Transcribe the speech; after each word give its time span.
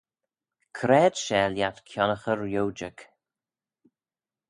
C'raad 0.77 1.15
share 1.23 1.51
lhiat 1.53 1.77
kionnaghey 1.89 2.35
riojag? 2.39 2.97